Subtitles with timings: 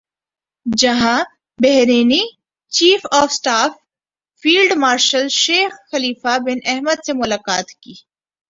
[0.65, 1.19] جہاں
[1.59, 2.21] بحرینی
[2.71, 3.71] chief of staff
[4.43, 7.93] field marshal Sheikh Khalifa bin Ahmed سے ملاقات کی